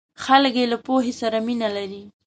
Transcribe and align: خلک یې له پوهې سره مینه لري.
خلک 0.23 0.53
یې 0.59 0.65
له 0.71 0.77
پوهې 0.85 1.13
سره 1.21 1.37
مینه 1.47 1.67
لري. 1.75 2.03